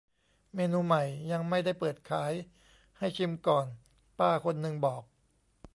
[0.55, 2.31] "เมนูใหม่ ยังไม่ได้เปิดขาย
[2.97, 3.65] ให้ชิมก่อน"
[4.19, 5.03] ป้าคนนึงบอก